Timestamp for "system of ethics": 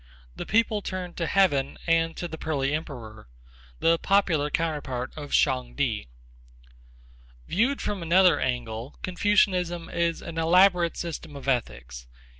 10.97-12.07